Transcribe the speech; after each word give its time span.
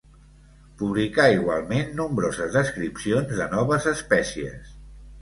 Publicà 0.79 1.25
igualment 1.33 1.93
nombroses 2.01 2.57
descripcions 2.59 3.39
de 3.45 3.51
noves 3.55 3.91
espècies. 3.97 4.79